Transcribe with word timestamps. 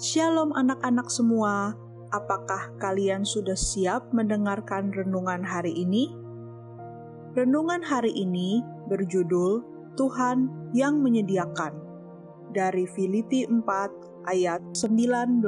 Shalom 0.00 0.56
anak-anak 0.56 1.12
semua, 1.12 1.76
apakah 2.08 2.72
kalian 2.80 3.20
sudah 3.20 3.52
siap 3.52 4.08
mendengarkan 4.16 4.88
renungan 4.96 5.44
hari 5.44 5.76
ini? 5.76 6.08
Renungan 7.36 7.84
hari 7.84 8.08
ini 8.16 8.64
berjudul 8.88 9.60
Tuhan 10.00 10.72
yang 10.72 11.04
menyediakan 11.04 11.76
dari 12.48 12.88
Filipi 12.88 13.44
4 13.44 14.24
ayat 14.24 14.64
19. 14.72 15.44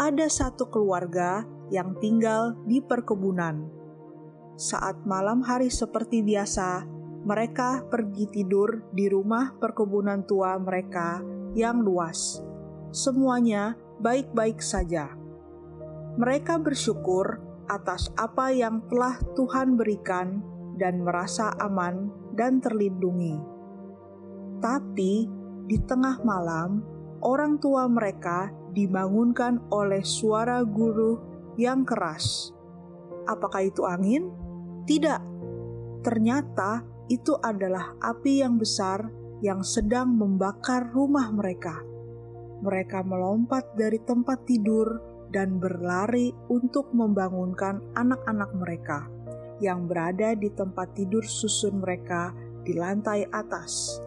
Ada 0.00 0.26
satu 0.32 0.72
keluarga 0.72 1.44
yang 1.68 2.00
tinggal 2.00 2.56
di 2.64 2.80
perkebunan. 2.80 3.68
Saat 4.56 5.04
malam 5.04 5.44
hari 5.44 5.68
seperti 5.68 6.24
biasa, 6.24 6.88
mereka 7.28 7.84
pergi 7.92 8.24
tidur 8.32 8.88
di 8.96 9.04
rumah 9.12 9.52
perkebunan 9.60 10.24
tua 10.24 10.56
mereka 10.56 11.36
yang 11.54 11.80
luas. 11.84 12.40
Semuanya 12.90 13.76
baik-baik 14.00 14.60
saja. 14.64 15.12
Mereka 16.18 16.58
bersyukur 16.60 17.38
atas 17.68 18.10
apa 18.16 18.50
yang 18.50 18.82
telah 18.88 19.20
Tuhan 19.36 19.76
berikan 19.76 20.40
dan 20.80 21.04
merasa 21.04 21.52
aman 21.60 22.10
dan 22.34 22.58
terlindungi. 22.64 23.38
Tapi 24.58 25.28
di 25.68 25.78
tengah 25.84 26.24
malam, 26.24 26.82
orang 27.20 27.60
tua 27.60 27.86
mereka 27.86 28.50
dibangunkan 28.72 29.68
oleh 29.70 30.02
suara 30.02 30.64
guru 30.64 31.20
yang 31.60 31.84
keras. 31.84 32.54
Apakah 33.28 33.68
itu 33.68 33.84
angin? 33.84 34.32
Tidak. 34.88 35.20
Ternyata 36.00 36.86
itu 37.12 37.36
adalah 37.42 37.98
api 38.00 38.40
yang 38.40 38.56
besar 38.56 39.10
yang 39.44 39.62
sedang 39.62 40.18
membakar 40.18 40.90
rumah 40.90 41.30
mereka. 41.30 41.78
Mereka 42.58 43.06
melompat 43.06 43.78
dari 43.78 44.02
tempat 44.02 44.42
tidur 44.48 44.98
dan 45.30 45.62
berlari 45.62 46.34
untuk 46.50 46.90
membangunkan 46.90 47.94
anak-anak 47.94 48.50
mereka 48.58 49.06
yang 49.62 49.86
berada 49.86 50.34
di 50.34 50.50
tempat 50.50 50.94
tidur 50.94 51.22
susun 51.22 51.82
mereka 51.82 52.34
di 52.62 52.74
lantai 52.74 53.26
atas. 53.30 53.98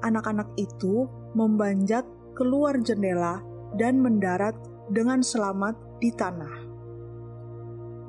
Anak-anak 0.00 0.56
itu 0.56 1.08
membanjat 1.36 2.04
keluar 2.36 2.76
jendela 2.80 3.44
dan 3.76 4.00
mendarat 4.00 4.56
dengan 4.90 5.20
selamat 5.20 5.76
di 6.00 6.10
tanah. 6.10 6.56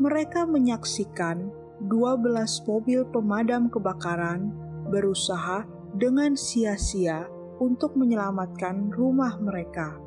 Mereka 0.01 0.49
menyaksikan 0.49 1.51
12 1.85 2.65
mobil 2.65 3.05
pemadam 3.11 3.69
kebakaran 3.69 4.49
berusaha 4.89 5.67
dengan 5.95 6.39
sia-sia 6.39 7.27
untuk 7.59 7.99
menyelamatkan 7.99 8.89
rumah 8.89 9.37
mereka. 9.37 9.99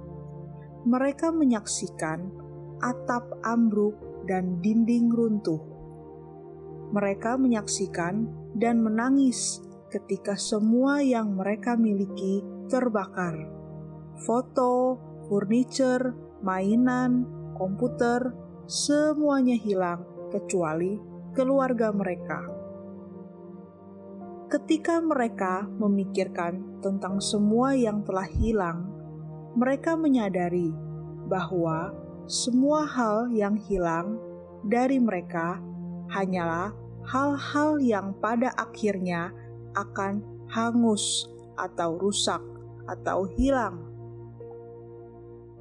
Mereka 0.85 1.33
menyaksikan 1.33 2.29
atap 2.81 3.41
ambruk 3.45 3.97
dan 4.29 4.61
dinding 4.61 5.09
runtuh. 5.13 5.61
Mereka 6.93 7.41
menyaksikan 7.41 8.29
dan 8.57 8.85
menangis 8.85 9.65
ketika 9.89 10.37
semua 10.37 11.01
yang 11.01 11.37
mereka 11.39 11.79
miliki 11.79 12.45
terbakar. 12.69 13.49
Foto, 14.25 15.01
furniture, 15.27 16.13
mainan, 16.45 17.25
komputer, 17.57 18.35
semuanya 18.67 19.57
hilang 19.57 20.05
kecuali 20.31 20.99
keluarga 21.35 21.91
mereka 21.91 22.54
ketika 24.55 25.03
mereka 25.03 25.67
memikirkan 25.83 26.79
tentang 26.79 27.19
semua 27.19 27.75
yang 27.75 28.07
telah 28.07 28.31
hilang, 28.39 28.87
mereka 29.59 29.99
menyadari 29.99 30.71
bahwa 31.27 31.91
semua 32.31 32.87
hal 32.87 33.35
yang 33.35 33.59
hilang 33.59 34.15
dari 34.63 35.03
mereka 35.03 35.59
hanyalah 36.15 36.71
hal-hal 37.03 37.83
yang 37.83 38.15
pada 38.23 38.55
akhirnya 38.55 39.35
akan 39.75 40.23
hangus 40.47 41.27
atau 41.59 41.99
rusak 41.99 42.39
atau 42.87 43.27
hilang. 43.35 43.83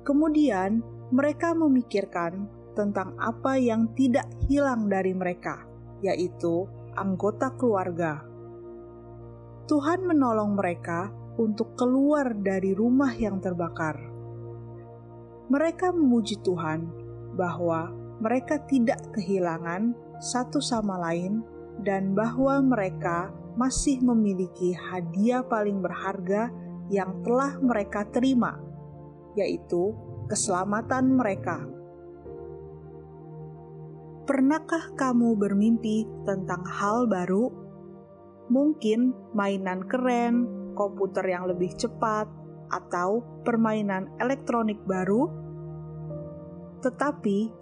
Kemudian 0.05 0.85
mereka 1.09 1.57
memikirkan 1.57 2.45
tentang 2.77 3.17
apa 3.17 3.57
yang 3.57 3.89
tidak 3.97 4.29
hilang 4.45 4.85
dari 4.85 5.17
mereka, 5.17 5.65
yaitu 6.05 6.69
anggota 6.93 7.49
keluarga 7.57 8.32
Tuhan 9.63 10.03
menolong 10.03 10.59
mereka 10.59 11.07
untuk 11.39 11.79
keluar 11.79 12.35
dari 12.35 12.75
rumah 12.75 13.15
yang 13.15 13.39
terbakar. 13.39 13.95
Mereka 15.47 15.95
memuji 15.95 16.43
Tuhan 16.43 16.91
bahwa 17.39 17.95
mereka 18.19 18.59
tidak 18.67 18.99
kehilangan 19.15 19.95
satu 20.19 20.59
sama 20.59 20.99
lain 20.99 21.47
dan 21.79 22.11
bahwa 22.11 22.59
mereka 22.59 23.31
masih 23.55 24.03
memiliki 24.03 24.75
hadiah 24.75 25.47
paling 25.47 25.79
berharga 25.79 26.51
yang 26.91 27.23
telah 27.23 27.55
mereka 27.63 28.03
terima, 28.11 28.59
yaitu 29.39 29.95
keselamatan 30.27 31.15
mereka. 31.15 31.63
Pernahkah 34.27 34.91
kamu 34.99 35.39
bermimpi 35.39 36.03
tentang 36.27 36.67
hal 36.67 37.07
baru 37.07 37.62
mungkin 38.51 39.15
mainan 39.31 39.85
keren, 39.87 40.47
komputer 40.73 41.23
yang 41.27 41.47
lebih 41.47 41.71
cepat, 41.75 42.27
atau 42.73 43.21
permainan 43.45 44.09
elektronik 44.17 44.81
baru. 44.83 45.29
Tetapi, 46.81 47.53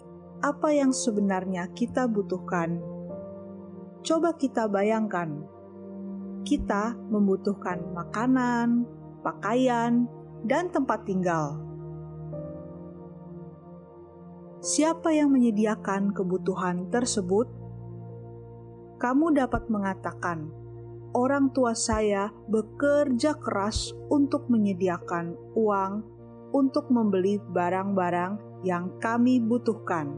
apa 0.41 0.69
yang 0.73 0.95
sebenarnya 0.95 1.69
kita 1.75 2.07
butuhkan? 2.07 2.81
Coba 4.01 4.33
kita 4.33 4.65
bayangkan, 4.65 5.45
kita 6.41 6.97
membutuhkan 7.11 7.93
makanan, 7.93 8.89
pakaian, 9.21 10.09
dan 10.41 10.73
tempat 10.73 11.05
tinggal. 11.05 11.61
Siapa 14.61 15.13
yang 15.13 15.33
menyediakan 15.33 16.13
kebutuhan 16.13 16.89
tersebut? 16.89 17.49
Kamu 19.01 19.33
dapat 19.33 19.69
mengatakan, 19.73 20.60
orang 21.11 21.51
tua 21.51 21.75
saya 21.75 22.31
bekerja 22.47 23.35
keras 23.39 23.91
untuk 24.07 24.47
menyediakan 24.47 25.35
uang 25.55 25.93
untuk 26.51 26.91
membeli 26.91 27.39
barang-barang 27.39 28.63
yang 28.67 28.99
kami 28.99 29.39
butuhkan. 29.39 30.11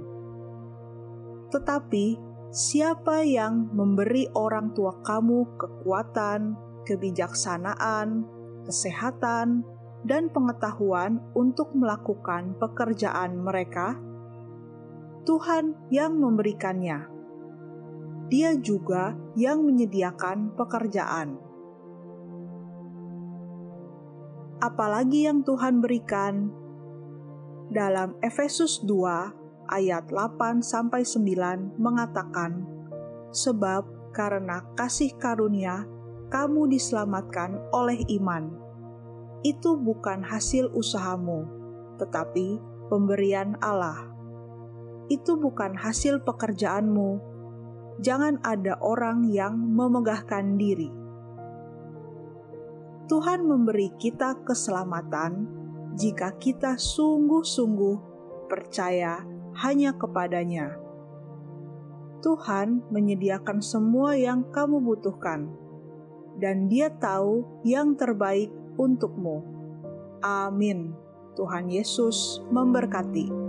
Tetapi, 1.54 2.18
siapa 2.50 3.22
yang 3.22 3.70
memberi 3.72 4.26
orang 4.34 4.74
tua 4.74 4.98
kamu 5.06 5.58
kekuatan, 5.58 6.58
kebijaksanaan, 6.90 8.26
kesehatan, 8.66 9.62
dan 10.04 10.28
pengetahuan 10.34 11.22
untuk 11.38 11.72
melakukan 11.78 12.58
pekerjaan 12.58 13.40
mereka? 13.40 13.96
Tuhan 15.24 15.88
yang 15.88 16.20
memberikannya 16.20 17.08
dia 18.32 18.56
juga 18.56 19.16
yang 19.36 19.64
menyediakan 19.68 20.56
pekerjaan. 20.56 21.40
Apalagi 24.64 25.28
yang 25.28 25.44
Tuhan 25.44 25.84
berikan 25.84 26.48
dalam 27.68 28.16
Efesus 28.24 28.80
2 28.88 29.68
ayat 29.68 30.08
8 30.08 30.64
sampai 30.64 31.04
9 31.04 31.76
mengatakan 31.82 32.64
sebab 33.34 34.14
karena 34.14 34.62
kasih 34.78 35.12
karunia 35.18 35.84
kamu 36.30 36.70
diselamatkan 36.70 37.60
oleh 37.74 38.00
iman. 38.22 38.54
Itu 39.44 39.76
bukan 39.76 40.24
hasil 40.24 40.72
usahamu, 40.72 41.44
tetapi 42.00 42.62
pemberian 42.88 43.60
Allah. 43.60 44.08
Itu 45.12 45.36
bukan 45.36 45.76
hasil 45.76 46.24
pekerjaanmu, 46.24 47.33
jangan 48.02 48.42
ada 48.42 48.80
orang 48.82 49.28
yang 49.30 49.58
memegahkan 49.58 50.58
diri. 50.58 50.90
Tuhan 53.12 53.46
memberi 53.46 53.92
kita 54.00 54.42
keselamatan 54.48 55.46
jika 55.94 56.34
kita 56.40 56.80
sungguh-sungguh 56.80 57.98
percaya 58.50 59.22
hanya 59.60 59.94
kepadanya. 59.94 60.80
Tuhan 62.24 62.88
menyediakan 62.88 63.60
semua 63.60 64.16
yang 64.16 64.48
kamu 64.50 64.80
butuhkan, 64.80 65.52
dan 66.40 66.72
Dia 66.72 66.88
tahu 66.88 67.44
yang 67.68 68.00
terbaik 68.00 68.50
untukmu. 68.80 69.44
Amin. 70.24 70.96
Tuhan 71.36 71.68
Yesus 71.68 72.40
memberkati. 72.48 73.43